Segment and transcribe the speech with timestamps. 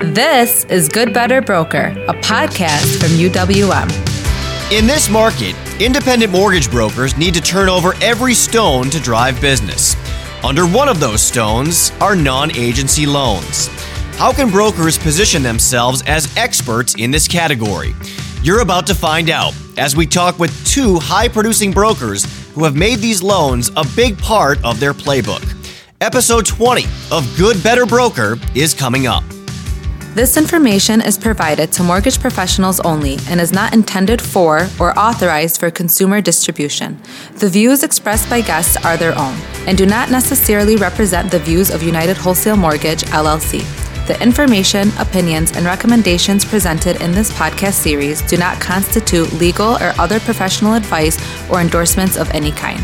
[0.00, 3.90] This is Good Better Broker, a podcast from UWM.
[4.70, 9.96] In this market, independent mortgage brokers need to turn over every stone to drive business.
[10.44, 13.66] Under one of those stones are non agency loans.
[14.16, 17.92] How can brokers position themselves as experts in this category?
[18.40, 22.76] You're about to find out as we talk with two high producing brokers who have
[22.76, 25.42] made these loans a big part of their playbook.
[26.00, 29.24] Episode 20 of Good Better Broker is coming up.
[30.14, 35.60] This information is provided to mortgage professionals only and is not intended for or authorized
[35.60, 36.98] for consumer distribution.
[37.36, 41.70] The views expressed by guests are their own and do not necessarily represent the views
[41.70, 43.60] of United Wholesale Mortgage, LLC.
[44.08, 49.92] The information, opinions, and recommendations presented in this podcast series do not constitute legal or
[49.98, 51.18] other professional advice
[51.50, 52.82] or endorsements of any kind.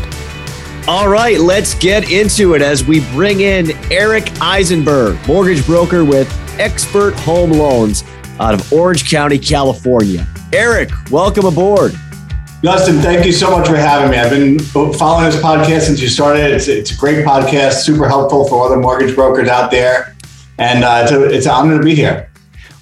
[0.87, 6.29] All right, let's get into it as we bring in Eric Eisenberg, mortgage broker with
[6.59, 8.03] Expert Home Loans
[8.39, 10.27] out of Orange County, California.
[10.53, 11.93] Eric, welcome aboard.
[12.63, 14.17] Justin, thank you so much for having me.
[14.17, 16.51] I've been following this podcast since you started.
[16.51, 20.15] It's, it's a great podcast, super helpful for other mortgage brokers out there.
[20.57, 22.31] And uh, it's, a, it's an honor to be here.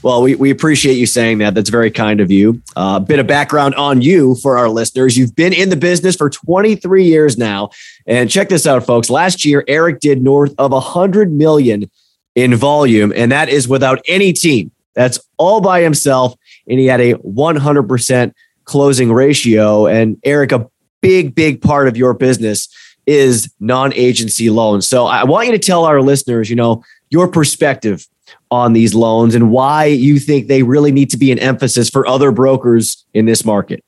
[0.03, 1.53] Well, we, we appreciate you saying that.
[1.53, 2.61] That's very kind of you.
[2.75, 5.17] A uh, bit of background on you for our listeners.
[5.17, 7.69] You've been in the business for 23 years now.
[8.05, 9.09] And check this out, folks.
[9.09, 11.89] Last year, Eric did north of 100 million
[12.35, 14.71] in volume, and that is without any team.
[14.95, 16.35] That's all by himself.
[16.67, 18.33] And he had a 100%
[18.65, 19.87] closing ratio.
[19.87, 20.69] And Eric, a
[21.01, 22.69] big, big part of your business
[23.05, 24.87] is non agency loans.
[24.87, 28.07] So I want you to tell our listeners, you know, your perspective
[28.49, 32.07] on these loans and why you think they really need to be an emphasis for
[32.07, 33.83] other brokers in this market.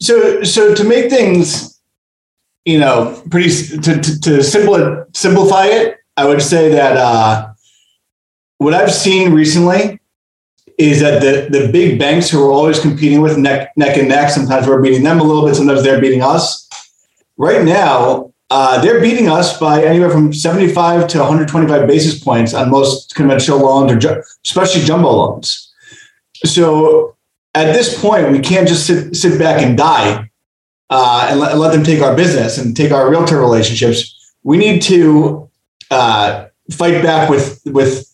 [0.00, 1.80] So, so to make things,
[2.64, 7.53] you know, pretty to, to, to simplify it, I would say that uh,
[8.58, 10.00] what I've seen recently
[10.78, 14.30] is that the the big banks who are always competing with neck neck and neck,
[14.30, 16.68] sometimes we're beating them a little bit, sometimes they're beating us.
[17.36, 22.70] Right now, uh, they're beating us by anywhere from 75 to 125 basis points on
[22.70, 25.72] most conventional loans, or ju- especially jumbo loans.
[26.44, 27.16] So
[27.54, 30.30] at this point, we can't just sit sit back and die
[30.90, 34.32] uh, and, let, let, them take our business and take our realtor relationships.
[34.42, 35.50] We need to
[35.90, 38.13] uh, fight back with with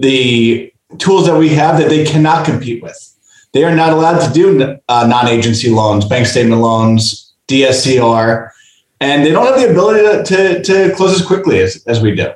[0.00, 3.06] the tools that we have that they cannot compete with.
[3.52, 8.50] They are not allowed to do uh, non-agency loans, bank statement loans, DSCR,
[9.00, 12.14] and they don't have the ability to, to, to close as quickly as, as we
[12.14, 12.32] do.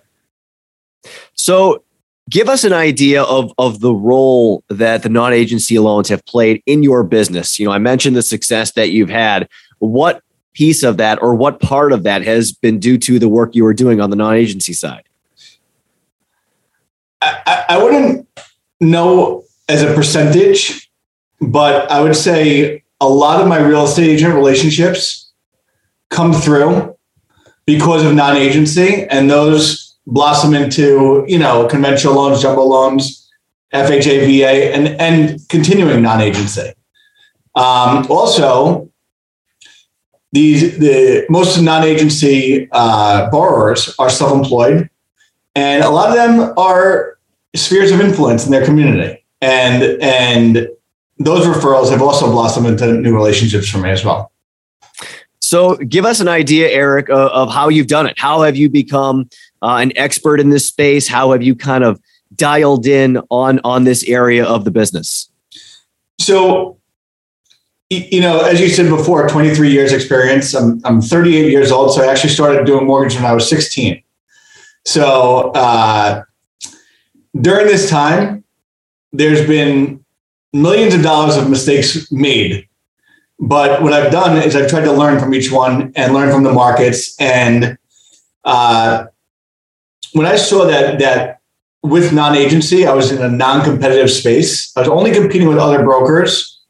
[1.35, 1.85] So
[2.31, 6.83] give us an idea of, of the role that the non-agency loans have played in
[6.83, 7.59] your business.
[7.59, 9.49] You know, I mentioned the success that you've had.
[9.79, 10.23] What
[10.55, 13.65] piece of that or what part of that has been due to the work you
[13.65, 15.05] were doing on the non-agency side?
[17.25, 18.29] I, I wouldn't
[18.81, 20.91] know as a percentage,
[21.41, 25.33] but I would say a lot of my real estate agent relationships
[26.11, 26.97] come through
[27.67, 33.31] because of non-agency and those blossom into, you know, conventional loans, jumbo loans,
[33.73, 36.73] FHA, VA, and, and continuing non-agency.
[37.55, 38.91] Um, also,
[40.33, 44.91] these the most non-agency uh, borrowers are self-employed,
[45.55, 47.14] and a lot of them are
[47.55, 49.25] spheres of influence in their community.
[49.41, 50.69] And and
[51.19, 54.33] those referrals have also blossomed into new relationships for me as well.
[55.41, 58.19] So, give us an idea, Eric, of, of how you've done it.
[58.19, 59.29] How have you become
[59.63, 61.07] uh, an expert in this space?
[61.07, 62.01] How have you kind of
[62.35, 65.31] dialed in on on this area of the business?
[66.19, 66.79] So,
[67.91, 70.55] you know, as you said before, 23 years experience.
[70.55, 74.03] I'm I'm 38 years old, so I actually started doing mortgage when I was 16.
[74.87, 76.23] So, uh,
[77.41, 78.45] during this time,
[79.13, 80.05] there's been
[80.53, 82.69] millions of dollars of mistakes made.
[83.41, 86.45] But what I've done is I've tried to learn from each one and learn from
[86.45, 87.17] the markets.
[87.21, 87.77] And
[88.45, 89.07] uh,
[90.13, 91.41] when I saw that that
[91.83, 94.75] with non-agency, I was in a non-competitive space.
[94.77, 96.63] I was only competing with other brokers,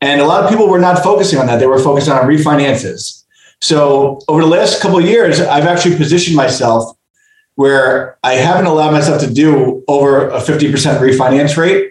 [0.00, 1.58] and a lot of people were not focusing on that.
[1.58, 3.24] They were focused on refinances.
[3.60, 6.97] So over the last couple of years, I've actually positioned myself
[7.58, 10.70] where I haven't allowed myself to do over a 50%
[11.00, 11.90] refinance rate.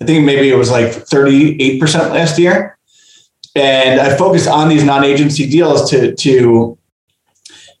[0.00, 1.82] I think maybe it was like 38%
[2.12, 2.78] last year.
[3.56, 6.30] And I focused on these non-agency deals to, to,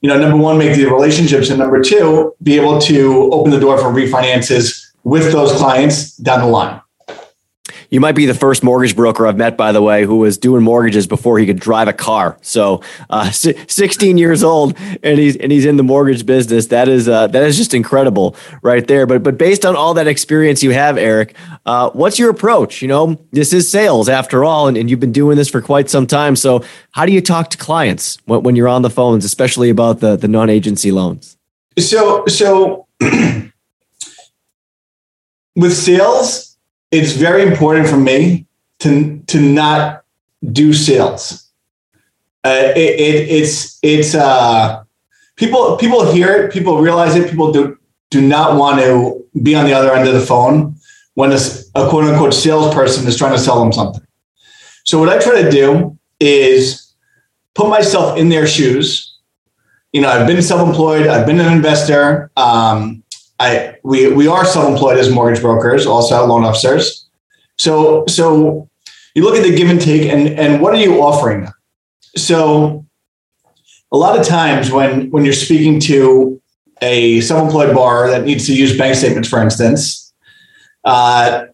[0.00, 3.60] you know, number one, make the relationships, and number two, be able to open the
[3.60, 6.80] door for refinances with those clients down the line.
[7.90, 10.62] You might be the first mortgage broker I've met, by the way, who was doing
[10.62, 12.36] mortgages before he could drive a car.
[12.42, 16.66] So, uh, 16 years old, and he's and he's in the mortgage business.
[16.66, 19.06] That is uh, that is just incredible, right there.
[19.06, 21.34] But but based on all that experience you have, Eric,
[21.66, 22.82] uh, what's your approach?
[22.82, 25.88] You know, this is sales after all, and, and you've been doing this for quite
[25.88, 26.36] some time.
[26.36, 30.00] So, how do you talk to clients when, when you're on the phones, especially about
[30.00, 31.36] the the non agency loans?
[31.78, 32.86] So so.
[35.58, 36.56] with sales,
[36.90, 38.46] it's very important for me
[38.80, 40.04] to to not
[40.52, 41.50] do sales.
[42.44, 44.82] Uh, it, it, it's it's uh,
[45.36, 47.78] people people hear it, people realize it, people do
[48.10, 50.74] do not want to be on the other end of the phone
[51.14, 51.38] when a,
[51.74, 54.04] a quote unquote salesperson is trying to sell them something.
[54.84, 56.94] So what I try to do is
[57.54, 59.16] put myself in their shoes.
[59.92, 62.30] You know, I've been self-employed, I've been an investor.
[62.36, 63.02] Um,
[63.40, 67.08] I we we are self-employed as mortgage brokers, also loan officers.
[67.56, 68.68] So so
[69.14, 71.48] you look at the give and take and and what are you offering?
[72.16, 72.84] So
[73.92, 76.40] a lot of times when when you're speaking to
[76.80, 80.12] a self-employed borrower that needs to use bank statements, for instance,
[80.84, 81.46] uh,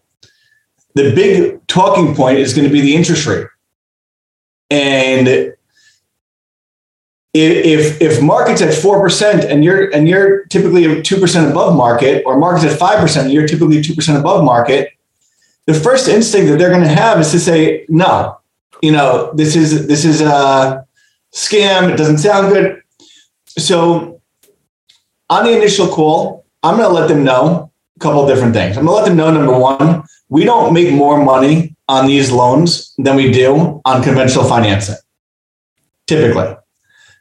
[0.93, 3.47] the big talking point is going to be the interest rate.
[4.69, 5.54] And
[7.35, 12.23] if if market's at four percent and you're and you're typically two percent above market,
[12.25, 14.93] or market's at five percent and you're typically two percent above market,
[15.65, 18.39] the first instinct that they're going to have is to say, "No,
[18.81, 20.85] you know, this is this is a
[21.33, 21.91] scam.
[21.91, 22.81] It doesn't sound good."
[23.57, 24.21] So,
[25.29, 28.77] on the initial call, I'm going to let them know a couple different things.
[28.77, 32.31] I'm going to let them know number one, we don't make more money on these
[32.31, 34.95] loans than we do on conventional financing,
[36.07, 36.55] typically.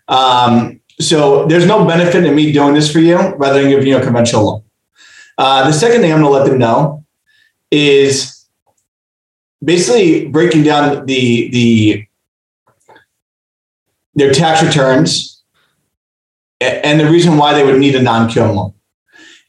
[0.09, 3.97] Um, so there's no benefit in me doing this for you rather than giving you
[3.97, 4.63] a conventional loan.
[5.37, 7.05] Uh, the second thing I'm going to let them know
[7.71, 8.47] is
[9.63, 12.07] basically breaking down the the
[14.15, 15.43] their tax returns
[16.61, 18.75] and the reason why they would need a non-QM loan,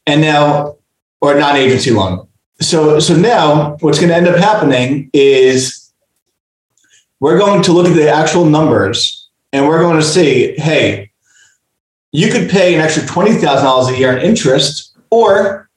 [0.06, 0.76] and now
[1.20, 2.26] or non-agency loan.
[2.60, 5.92] So so now what's going to end up happening is
[7.20, 9.25] we're going to look at the actual numbers
[9.56, 11.10] and we're going to see, hey,
[12.12, 15.70] you could pay an extra $20,000 a year in interest or,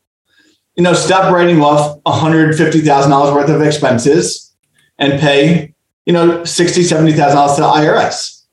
[0.75, 4.53] you know, stop writing off $150,000 worth of expenses
[4.97, 5.73] and pay,
[6.05, 8.43] you know, $60,000, $70,000 to the IRS.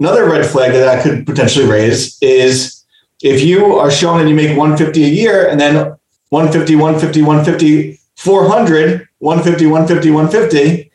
[0.00, 2.84] Another red flag that I could potentially raise is
[3.22, 5.74] if you are showing that you make 150 a year and then
[6.30, 10.90] 150, 150, 150, 400, 150, 150, 150,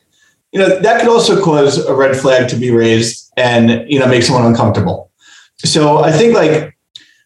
[0.53, 4.07] you know, that could also cause a red flag to be raised and you know
[4.07, 5.11] make someone uncomfortable.
[5.57, 6.77] So I think like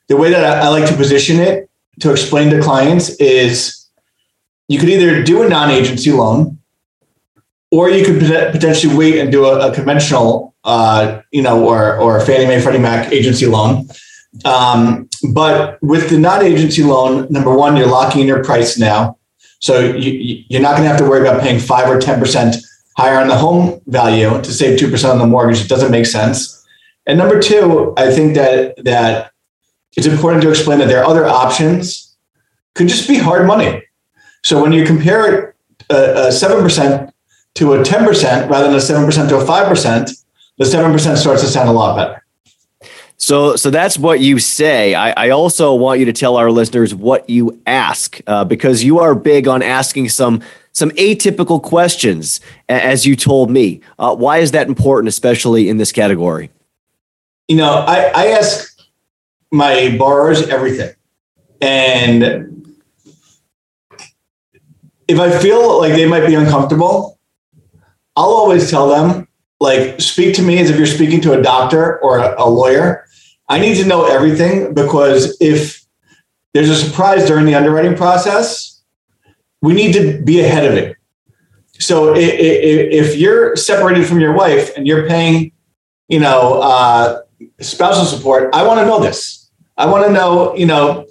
[0.08, 1.70] the way that I, I like to position it
[2.00, 3.86] to explain to clients is
[4.70, 6.60] you could either do a non-agency loan
[7.72, 8.20] or you could
[8.52, 12.80] potentially wait and do a, a conventional, uh, you know, or or Fannie Mae, Freddie
[12.80, 13.88] Mac agency loan.
[14.46, 19.18] Um, but with the non-agency loan, number one, you're locking in your price now,
[19.60, 22.56] so you, you're not going to have to worry about paying five or ten percent
[22.98, 25.62] higher on the home value to save 2% on the mortgage.
[25.62, 26.66] It doesn't make sense.
[27.06, 29.32] And number two, I think that that
[29.96, 32.16] it's important to explain that there are other options
[32.76, 33.84] could just be hard money.
[34.44, 35.56] So when you compare
[35.90, 37.12] a, a 7%
[37.56, 40.24] to a 10% rather than a 7% to a 5%,
[40.58, 42.24] the 7% starts to sound a lot better.
[43.18, 44.94] So, so that's what you say.
[44.94, 49.00] I, I, also want you to tell our listeners what you ask, uh, because you
[49.00, 50.44] are big on asking some
[50.78, 53.82] some atypical questions, as you told me.
[53.98, 56.52] Uh, why is that important, especially in this category?
[57.48, 58.80] You know, I, I ask
[59.52, 60.94] my borrowers everything.
[61.62, 62.78] And
[65.08, 67.18] if I feel like they might be uncomfortable,
[68.16, 69.28] I'll always tell them,
[69.60, 73.08] like, speak to me as if you're speaking to a doctor or a, a lawyer.
[73.50, 75.84] I need to know everything because if
[76.54, 78.77] there's a surprise during the underwriting process,
[79.62, 80.98] we need to be ahead of it.
[81.80, 85.52] So if you're separated from your wife and you're paying,
[86.08, 87.22] you know, uh,
[87.60, 89.52] spousal support, I want to know this.
[89.78, 91.06] I want to know, you know,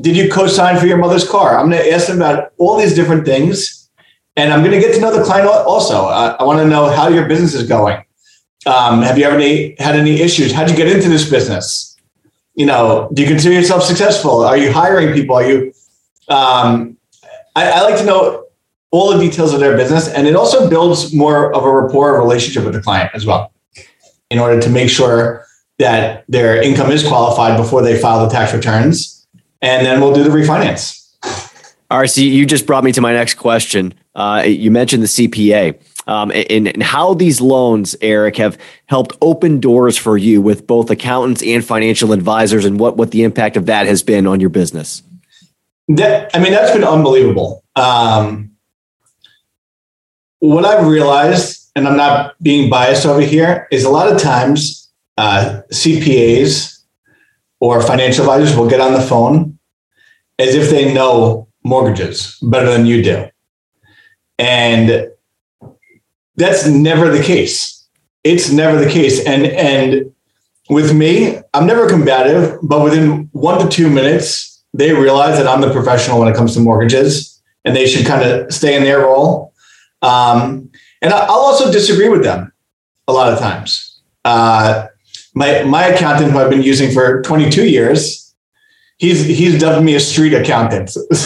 [0.00, 1.58] did you co-sign for your mother's car?
[1.58, 3.90] I'm going to ask them about all these different things,
[4.36, 6.06] and I'm going to get to know the client also.
[6.06, 8.02] I, want to know how your business is going.
[8.66, 9.38] Um, have you ever
[9.82, 10.52] had any issues?
[10.52, 11.96] How'd you get into this business?
[12.54, 14.44] You know, do you consider yourself successful?
[14.44, 15.36] Are you hiring people?
[15.36, 15.72] Are you
[16.28, 16.95] um,
[17.56, 18.46] I, I like to know
[18.92, 22.64] all the details of their business, and it also builds more of a rapport relationship
[22.64, 23.52] with the client as well,
[24.30, 25.44] in order to make sure
[25.78, 29.26] that their income is qualified before they file the tax returns,
[29.62, 31.02] and then we'll do the refinance.
[31.90, 33.94] Eric, you just brought me to my next question.
[34.14, 39.60] Uh, you mentioned the CPA um, and, and, how these loans, Eric, have helped open
[39.60, 43.66] doors for you with both accountants and financial advisors, and what what the impact of
[43.66, 45.02] that has been on your business.
[45.88, 47.62] That, I mean, that's been unbelievable.
[47.76, 48.52] Um,
[50.40, 54.90] what I've realized, and I'm not being biased over here, is a lot of times
[55.16, 56.82] uh, CPAs
[57.60, 59.58] or financial advisors will get on the phone
[60.38, 63.26] as if they know mortgages better than you do.
[64.38, 65.10] And
[66.36, 67.86] that's never the case.
[68.24, 69.24] It's never the case.
[69.24, 70.12] And and
[70.68, 74.45] with me, I'm never combative, but within one to two minutes,
[74.76, 78.22] they realize that I'm the professional when it comes to mortgages, and they should kind
[78.22, 79.54] of stay in their role.
[80.02, 80.70] Um,
[81.02, 82.52] and I'll also disagree with them
[83.08, 84.00] a lot of times.
[84.24, 84.86] Uh,
[85.34, 88.34] my my accountant, who I've been using for 22 years,
[88.98, 90.96] he's he's dubbed me a street accountant.
[91.10, 91.14] but,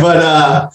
[0.00, 0.70] but uh,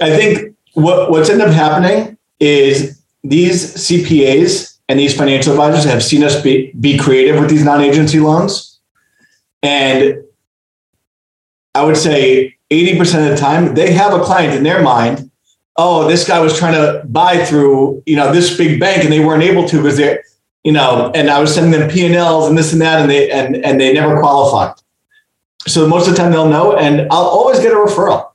[0.00, 6.02] I think what what's ended up happening is these CPAs and these financial advisors have
[6.02, 8.75] seen us be, be creative with these non-agency loans.
[9.62, 10.22] And
[11.74, 15.30] I would say 80% of the time they have a client in their mind.
[15.76, 19.20] Oh, this guy was trying to buy through, you know, this big bank and they
[19.20, 20.24] weren't able to because they're,
[20.64, 23.56] you know, and I was sending them P&Ls and this and that and they and
[23.56, 24.74] and they never qualified.
[25.66, 28.30] So most of the time they'll know and I'll always get a referral.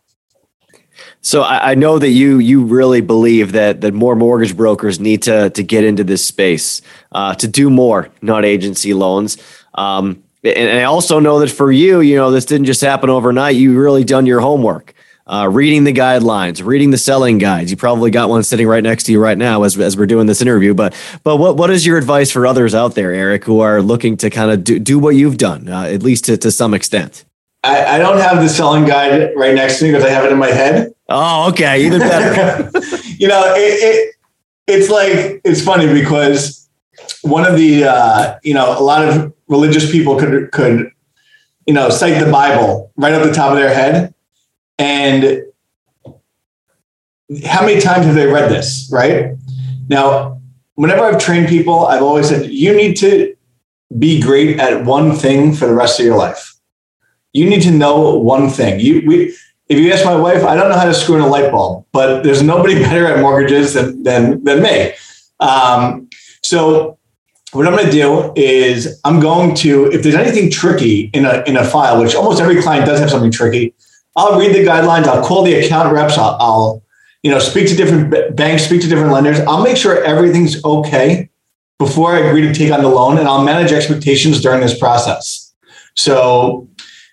[1.22, 5.22] So I, I, know that you you really believe that that more mortgage brokers need
[5.24, 9.38] to to get into this space uh, to do more non agency loans.
[9.75, 13.56] Um, and I also know that for you, you know, this didn't just happen overnight.
[13.56, 14.94] You really done your homework,
[15.28, 17.70] uh, reading the guidelines, reading the selling guides.
[17.70, 20.26] You probably got one sitting right next to you right now as, as we're doing
[20.26, 20.74] this interview.
[20.74, 24.18] But but what what is your advice for others out there, Eric, who are looking
[24.18, 27.26] to kind of do, do what you've done, uh, at least to, to some extent?
[27.64, 30.32] I, I don't have the selling guide right next to me because I have it
[30.32, 30.94] in my head.
[31.10, 32.72] Oh, okay, even better.
[33.20, 34.16] you know, it, it,
[34.66, 36.68] it's like it's funny because
[37.22, 40.91] one of the uh, you know a lot of religious people could could
[41.67, 44.15] you know cite the Bible right off the top of their head,
[44.79, 45.43] and
[47.46, 48.89] how many times have they read this?
[48.91, 49.36] Right
[49.88, 50.41] now,
[50.75, 53.36] whenever I've trained people, I've always said you need to
[54.00, 56.55] be great at one thing for the rest of your life.
[57.34, 58.79] You need to know one thing.
[58.79, 61.27] You we if you ask my wife, I don't know how to screw in a
[61.27, 64.93] light bulb, but there's nobody better at mortgages than than, than me.
[65.39, 66.10] Um,
[66.43, 66.98] so
[67.53, 71.43] what I'm going to do is I'm going to, if there's anything tricky in a
[71.46, 73.74] in a file, which almost every client does have something tricky,
[74.15, 75.05] I'll read the guidelines.
[75.05, 76.17] I'll call the account reps.
[76.17, 76.84] I'll, I'll
[77.24, 79.39] you know speak to different banks, speak to different lenders.
[79.41, 81.29] I'll make sure everything's okay
[81.77, 85.53] before I agree to take on the loan, and I'll manage expectations during this process.
[85.96, 86.70] So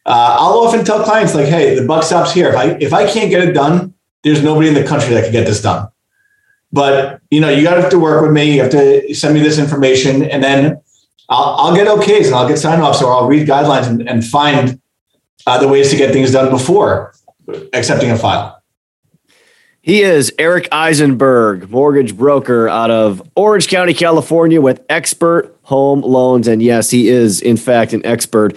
[0.07, 2.49] uh, I'll often tell clients like, "Hey, the buck stops here.
[2.49, 5.33] If I if I can't get it done, there's nobody in the country that can
[5.33, 5.89] get this done."
[6.73, 8.55] But you know, you got to have to work with me.
[8.55, 10.81] You have to send me this information, and then
[11.29, 14.25] I'll, I'll get okays and I'll get sign offs, or I'll read guidelines and, and
[14.25, 14.81] find
[15.47, 17.15] the ways to get things done before
[17.73, 18.63] accepting a file.
[19.81, 26.47] He is Eric Eisenberg, mortgage broker out of Orange County, California, with expert home loans.
[26.47, 28.55] And yes, he is, in fact, an expert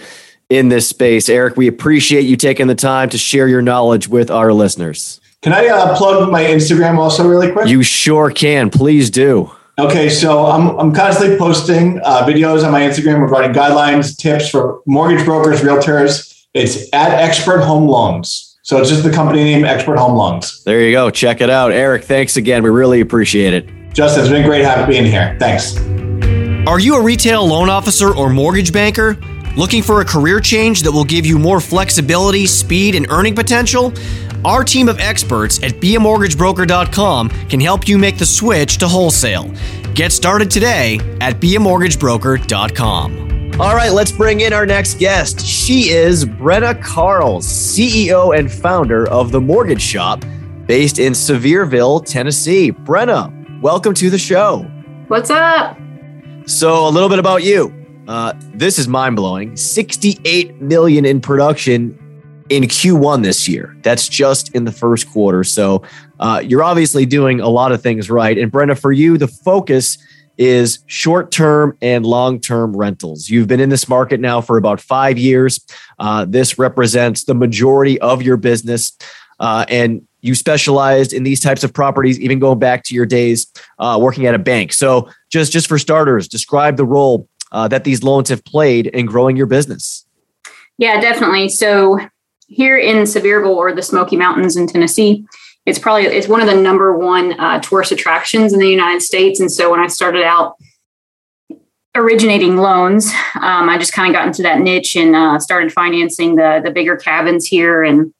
[0.50, 1.30] in this space.
[1.30, 5.21] Eric, we appreciate you taking the time to share your knowledge with our listeners.
[5.42, 7.66] Can I uh, plug my Instagram also really quick?
[7.66, 8.70] You sure can.
[8.70, 9.50] Please do.
[9.76, 14.82] Okay, so I'm, I'm constantly posting uh, videos on my Instagram regarding guidelines, tips for
[14.86, 16.44] mortgage brokers, realtors.
[16.54, 18.56] It's at Expert Home Loans.
[18.62, 20.62] So it's just the company name, Expert Home Loans.
[20.62, 21.10] There you go.
[21.10, 21.72] Check it out.
[21.72, 22.62] Eric, thanks again.
[22.62, 23.68] We really appreciate it.
[23.92, 25.36] Justin, it's been great having being here.
[25.40, 25.76] Thanks.
[26.68, 29.18] Are you a retail loan officer or mortgage banker?
[29.56, 33.92] Looking for a career change that will give you more flexibility, speed, and earning potential?
[34.44, 39.48] Our team of experts at beamortgagebroker.com can help you make the switch to wholesale.
[39.94, 43.60] Get started today at beamortgagebroker.com.
[43.60, 45.46] All right, let's bring in our next guest.
[45.46, 50.24] She is Brenna Carls, CEO and founder of The Mortgage Shop,
[50.66, 52.72] based in Sevierville, Tennessee.
[52.72, 54.62] Brenna, welcome to the show.
[55.06, 55.78] What's up?
[56.46, 57.72] So, a little bit about you.
[58.08, 59.56] Uh, this is mind blowing.
[59.56, 61.96] 68 million in production
[62.52, 63.74] in Q1 this year.
[63.80, 65.42] That's just in the first quarter.
[65.42, 65.82] So
[66.20, 68.36] uh, you're obviously doing a lot of things right.
[68.36, 69.96] And Brenna, for you, the focus
[70.36, 73.30] is short term and long term rentals.
[73.30, 75.64] You've been in this market now for about five years.
[75.98, 78.92] Uh, this represents the majority of your business.
[79.40, 83.46] Uh, and you specialized in these types of properties, even going back to your days
[83.78, 84.74] uh, working at a bank.
[84.74, 89.06] So, just just for starters, describe the role uh, that these loans have played in
[89.06, 90.06] growing your business?
[90.78, 91.48] Yeah, definitely.
[91.48, 91.98] So
[92.52, 95.26] here in Sevierville or the Smoky Mountains in Tennessee,
[95.66, 99.40] it's probably it's one of the number one uh, tourist attractions in the United States.
[99.40, 100.56] And so when I started out
[101.94, 106.36] originating loans, um, I just kind of got into that niche and uh, started financing
[106.36, 107.82] the the bigger cabins here.
[107.82, 108.12] And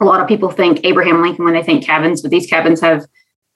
[0.00, 3.04] a lot of people think Abraham Lincoln when they think cabins, but these cabins have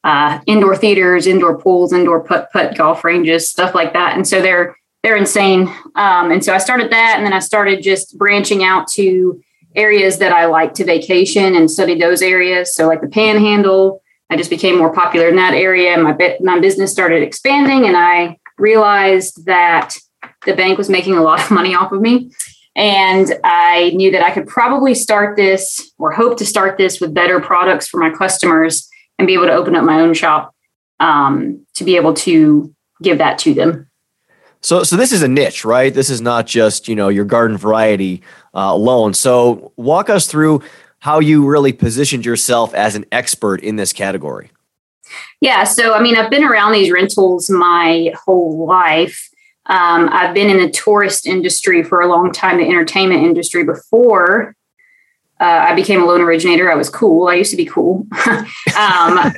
[0.03, 4.17] uh, indoor theaters, indoor pools, indoor putt putt golf ranges, stuff like that.
[4.17, 5.69] And so they're they're insane.
[5.95, 9.41] Um, and so I started that, and then I started just branching out to
[9.75, 12.75] areas that I like to vacation and study those areas.
[12.75, 15.97] So like the Panhandle, I just became more popular in that area.
[15.99, 19.97] My my business started expanding, and I realized that
[20.47, 22.31] the bank was making a lot of money off of me.
[22.77, 27.15] And I knew that I could probably start this or hope to start this with
[27.15, 28.89] better products for my customers
[29.19, 30.53] and be able to open up my own shop
[30.99, 33.89] um, to be able to give that to them.
[34.65, 35.93] So, so this is a niche, right?
[35.93, 38.23] This is not just you know your garden variety
[38.55, 39.13] uh, loan.
[39.13, 40.63] So, walk us through
[41.01, 44.51] how you really positioned yourself as an expert in this category.
[45.43, 49.29] Yeah, so I mean, I've been around these rentals my whole life.
[49.67, 54.57] Um, I've been in the tourist industry for a long time, the entertainment industry before
[55.41, 56.71] uh, I became a loan originator.
[56.71, 57.29] I was cool.
[57.29, 58.07] I used to be cool.
[58.27, 58.47] um,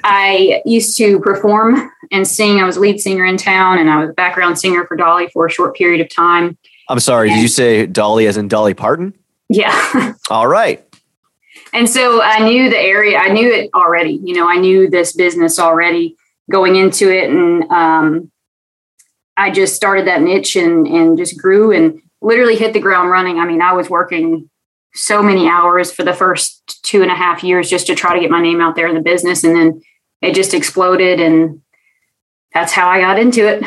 [0.05, 2.61] I used to perform and sing.
[2.61, 5.47] I was lead singer in town, and I was a background singer for Dolly for
[5.47, 6.59] a short period of time.
[6.89, 7.29] I'm sorry.
[7.29, 9.15] And, did you say Dolly as in Dolly Parton?
[9.49, 10.15] Yeah.
[10.31, 10.83] All right.
[11.73, 13.19] And so I knew the area.
[13.19, 14.21] I knew it already.
[14.23, 16.17] You know, I knew this business already
[16.51, 18.31] going into it, and um,
[19.37, 23.39] I just started that niche and and just grew and literally hit the ground running.
[23.39, 24.51] I mean, I was working
[24.97, 28.21] so many hours for the first two and a half years just to try to
[28.21, 29.45] get my name out there in the business.
[29.45, 29.83] And then
[30.23, 31.21] it just exploded.
[31.21, 31.63] And
[32.55, 33.65] that's how I got into it.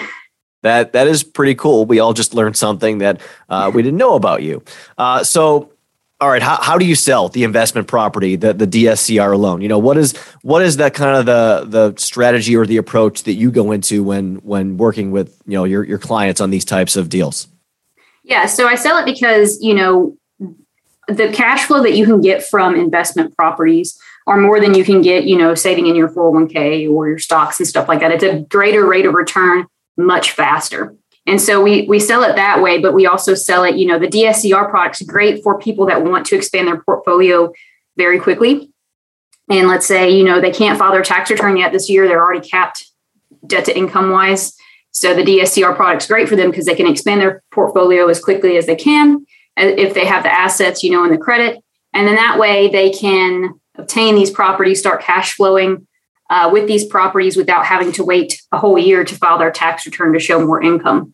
[0.62, 1.86] That that is pretty cool.
[1.86, 4.62] We all just learned something that uh, we didn't know about you.
[4.98, 5.72] Uh, so,
[6.20, 9.62] all right, how, how do you sell the investment property, the the DSCR loan?
[9.62, 13.24] You know, what is what is that kind of the the strategy or the approach
[13.24, 16.66] that you go into when when working with you know your your clients on these
[16.66, 17.48] types of deals?
[18.24, 20.18] Yeah, so I sell it because you know
[21.10, 25.02] the cash flow that you can get from investment properties are more than you can
[25.02, 28.12] get, you know, saving in your 401k or your stocks and stuff like that.
[28.12, 29.66] It's a greater rate of return
[29.98, 30.96] much faster.
[31.26, 34.00] And so we we sell it that way, but we also sell it, you know,
[34.00, 37.52] the DSCR product's great for people that want to expand their portfolio
[37.98, 38.72] very quickly.
[39.50, 42.24] And let's say, you know, they can't file their tax return yet this year, they're
[42.24, 42.86] already capped
[43.46, 44.56] debt to income wise.
[44.92, 48.58] So the DSCR product's great for them because they can expand their portfolio as quickly
[48.58, 49.26] as they can
[49.60, 51.64] if they have the assets, you know, and the credit.
[51.94, 55.88] And then that way they can obtain these properties, start cash flowing
[56.30, 59.86] uh, with these properties without having to wait a whole year to file their tax
[59.86, 61.14] return to show more income.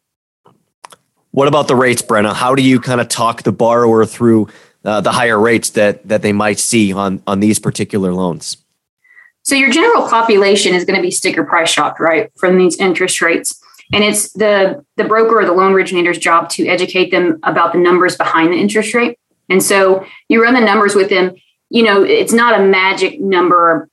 [1.31, 2.34] What about the rates, Brenna?
[2.34, 4.47] How do you kind of talk the borrower through
[4.84, 8.58] uh, the higher rates that that they might see on on these particular loans?
[9.43, 13.21] So your general population is going to be sticker price shocked, right, from these interest
[13.21, 13.62] rates
[13.93, 17.80] and it's the the broker or the loan originator's job to educate them about the
[17.80, 19.17] numbers behind the interest rate.
[19.50, 21.36] And so you run the numbers with them
[21.69, 23.89] you know it's not a magic number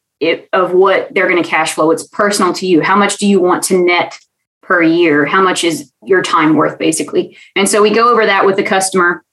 [0.52, 1.90] of what they're going to cash flow.
[1.90, 2.80] It's personal to you.
[2.80, 4.16] How much do you want to net
[4.62, 5.26] per year?
[5.26, 7.36] How much is your time worth basically?
[7.56, 9.24] And so we go over that with the customer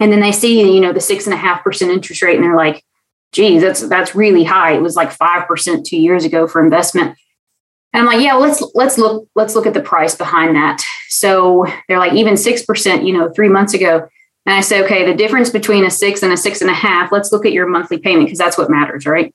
[0.00, 2.44] and then they see you know the six and a half percent interest rate and
[2.44, 2.82] they're like
[3.32, 4.72] geez that's that's really high.
[4.72, 7.18] It was like five percent two years ago for investment
[7.94, 10.82] and I'm like, yeah, let's let's look let's look at the price behind that.
[11.08, 14.08] So they're like, even six percent, you know, three months ago.
[14.46, 17.12] And I say, okay, the difference between a six and a six and a half.
[17.12, 19.32] Let's look at your monthly payment because that's what matters, right?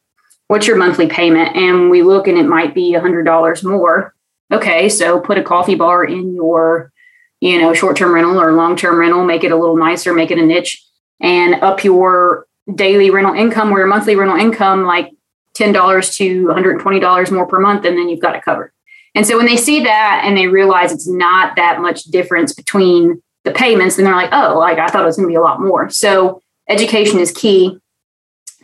[0.50, 1.56] What's your monthly payment?
[1.56, 4.14] And we look, and it might be a hundred dollars more.
[4.52, 6.92] Okay, so put a coffee bar in your,
[7.40, 9.24] you know, short term rental or long term rental.
[9.24, 10.14] Make it a little nicer.
[10.14, 10.84] Make it a niche,
[11.22, 12.46] and up your
[12.76, 15.12] daily rental income or your monthly rental income like
[15.60, 18.72] $10 to $120 more per month, and then you've got it covered.
[19.16, 23.22] And so when they see that and they realize it's not that much difference between
[23.44, 25.42] the payments, then they're like, oh, like I thought it was going to be a
[25.42, 25.90] lot more.
[25.90, 27.80] So education is key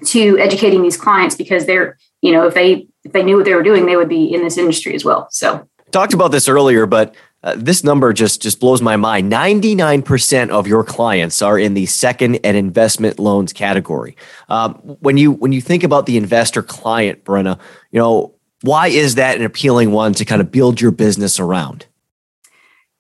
[0.06, 3.54] to educating these clients because they're, you know, if they if they knew what they
[3.54, 5.28] were doing, they would be in this industry as well.
[5.32, 9.32] So talked about this earlier, but uh, this number just just blows my mind.
[9.32, 14.18] 99% of your clients are in the second and investment loans category.
[14.50, 17.60] Um, when you when you think about the investor client, Brenna,
[17.92, 21.86] you know, why is that an appealing one to kind of build your business around?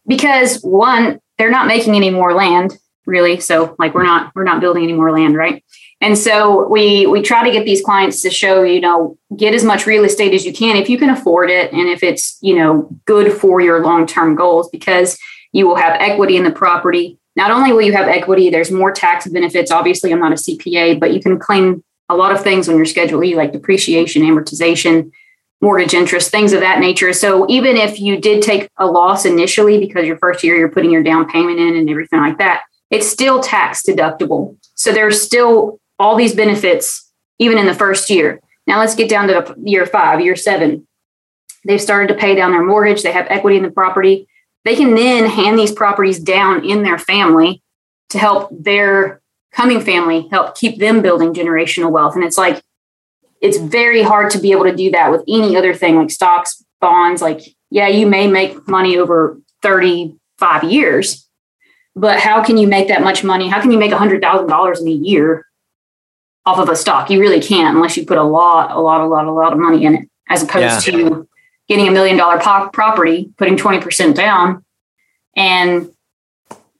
[0.07, 3.39] Because one, they're not making any more land, really.
[3.39, 5.63] So like we're not we're not building any more land, right?
[6.01, 9.63] And so we we try to get these clients to show, you know, get as
[9.63, 12.55] much real estate as you can if you can afford it and if it's, you
[12.55, 15.17] know, good for your long-term goals because
[15.51, 17.17] you will have equity in the property.
[17.37, 19.71] not only will you have equity, there's more tax benefits.
[19.71, 22.85] Obviously, I'm not a CPA, but you can claim a lot of things on your
[22.85, 25.11] Schedule E, like depreciation, amortization,
[25.61, 27.13] mortgage interest, things of that nature.
[27.13, 30.91] So even if you did take a loss initially because your first year you're putting
[30.91, 32.63] your down payment in and everything like that,
[32.95, 34.55] it's still tax deductible.
[34.75, 38.39] So there's still all these benefits even in the first year.
[38.67, 40.87] Now let's get down to year five, year seven.
[41.65, 44.27] They've started to pay down their mortgage, they have equity in the property.
[44.63, 47.61] They can then hand these properties down in their family
[48.09, 52.15] to help their coming family help keep them building generational wealth.
[52.15, 52.61] And it's like,
[53.41, 56.63] it's very hard to be able to do that with any other thing like stocks,
[56.79, 57.21] bonds.
[57.21, 61.24] Like, yeah, you may make money over 35 years,
[61.95, 63.47] but how can you make that much money?
[63.47, 65.45] How can you make $100,000 in a year
[66.45, 67.09] off of a stock?
[67.09, 69.59] You really can't unless you put a lot, a lot, a lot, a lot of
[69.59, 70.91] money in it, as opposed yeah.
[70.91, 71.27] to
[71.67, 74.63] getting a million dollar po- property, putting 20% down,
[75.35, 75.89] and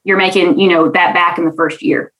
[0.04, 2.12] you're making, you know, that back in the first year.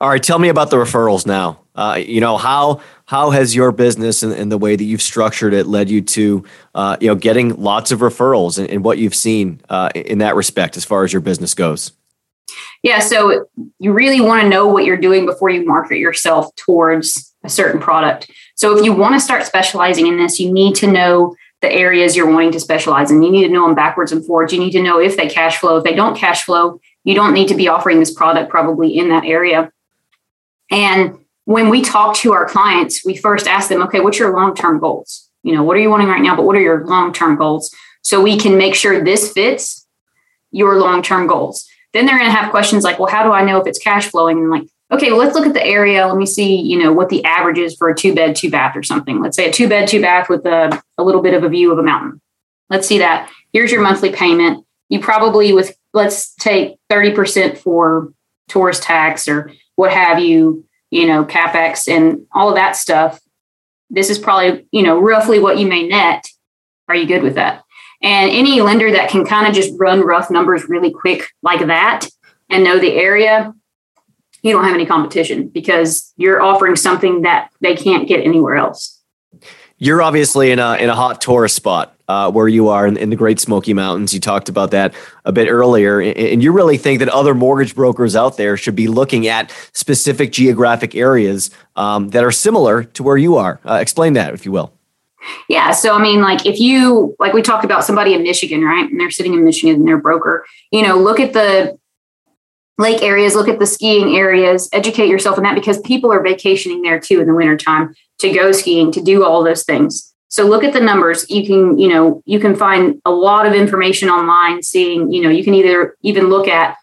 [0.00, 1.60] All right, tell me about the referrals now.
[1.74, 5.54] Uh, you know how how has your business and, and, the way that you've structured
[5.54, 9.14] it led you to uh, you know getting lots of referrals and, and what you've
[9.14, 11.92] seen uh, in that respect as far as your business goes?
[12.82, 13.46] Yeah, so
[13.78, 17.80] you really want to know what you're doing before you market yourself towards a certain
[17.80, 18.30] product.
[18.54, 22.16] So if you want to start specializing in this, you need to know the areas
[22.16, 23.22] you're wanting to specialize in.
[23.22, 24.52] You need to know them backwards and forwards.
[24.52, 25.78] You need to know if they cash flow.
[25.78, 29.08] If they don't cash flow, you don't need to be offering this product probably in
[29.08, 29.72] that area.
[30.70, 34.54] And when we talk to our clients, we first ask them, okay, what's your long
[34.54, 35.28] term goals?
[35.42, 37.74] You know, what are you wanting right now, but what are your long term goals?
[38.02, 39.86] So we can make sure this fits
[40.50, 41.66] your long term goals.
[41.98, 44.06] Then they're going to have questions like, well, how do I know if it's cash
[44.06, 44.38] flowing?
[44.38, 46.06] And like, okay, well, let's look at the area.
[46.06, 48.76] Let me see, you know, what the average is for a two bed, two bath
[48.76, 49.20] or something.
[49.20, 51.72] Let's say a two bed, two bath with a, a little bit of a view
[51.72, 52.20] of a mountain.
[52.70, 53.28] Let's see that.
[53.52, 54.64] Here's your monthly payment.
[54.90, 58.12] You probably with let's take 30% for
[58.46, 63.20] tourist tax or what have you, you know, capex and all of that stuff.
[63.90, 66.28] This is probably, you know, roughly what you may net.
[66.88, 67.64] Are you good with that?
[68.00, 72.08] And any lender that can kind of just run rough numbers really quick like that
[72.48, 73.52] and know the area,
[74.42, 79.00] you don't have any competition because you're offering something that they can't get anywhere else.
[79.78, 83.10] You're obviously in a in a hot tourist spot uh, where you are in, in,
[83.10, 84.12] the Great Smoky Mountains.
[84.12, 84.92] You talked about that
[85.24, 88.88] a bit earlier, and you really think that other mortgage brokers out there should be
[88.88, 93.60] looking at specific geographic areas um, that are similar to where you are.
[93.64, 94.72] Uh, explain that, if you will.
[95.48, 95.72] Yeah.
[95.72, 98.88] So, I mean, like if you, like we talked about somebody in Michigan, right?
[98.88, 101.78] And they're sitting in Michigan and they're broker, you know, look at the
[102.78, 106.82] lake areas, look at the skiing areas, educate yourself in that because people are vacationing
[106.82, 110.14] there too in the wintertime to go skiing, to do all those things.
[110.28, 111.28] So look at the numbers.
[111.28, 115.30] You can, you know, you can find a lot of information online seeing, you know,
[115.30, 116.76] you can either even look at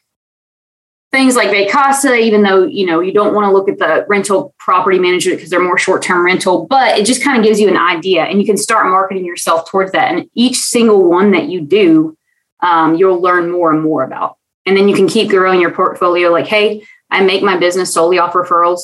[1.15, 4.54] things like Vacasa, even though, you know, you don't want to look at the rental
[4.60, 7.78] property management because they're more short-term rental, but it just kind of gives you an
[7.78, 10.13] idea and you can start marketing yourself towards that.
[10.13, 12.17] And each single one that you do,
[12.60, 14.38] um, you'll learn more and more about.
[14.65, 18.19] And then you can keep growing your portfolio like, hey, I make my business solely
[18.19, 18.82] off referrals.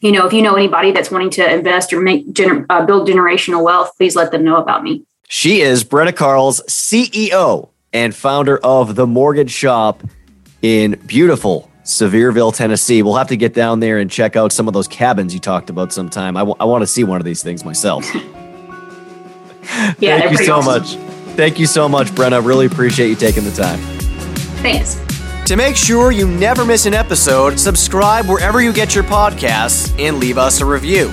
[0.00, 3.06] You know, if you know anybody that's wanting to invest or make gener- uh, build
[3.06, 5.04] generational wealth, please let them know about me.
[5.28, 10.02] She is Brenna Carls, CEO and founder of the Mortgage Shop
[10.62, 13.02] in beautiful Sevierville, Tennessee.
[13.02, 15.70] We'll have to get down there and check out some of those cabins you talked
[15.70, 16.36] about sometime.
[16.36, 18.04] I, w- I want to see one of these things myself.
[19.98, 20.72] yeah, Thank you so awesome.
[20.72, 20.94] much.
[21.36, 22.44] Thank you so much, Brenna.
[22.44, 23.78] Really appreciate you taking the time.
[24.62, 25.00] Thanks.
[25.46, 30.18] To make sure you never miss an episode, subscribe wherever you get your podcasts and
[30.18, 31.10] leave us a review.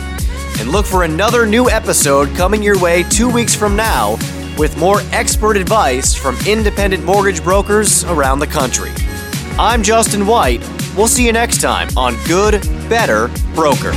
[0.60, 4.18] And look for another new episode coming your way two weeks from now
[4.58, 8.92] with more expert advice from independent mortgage brokers around the country.
[9.60, 10.62] I'm Justin White.
[10.96, 13.92] We'll see you next time on Good, Better Broker.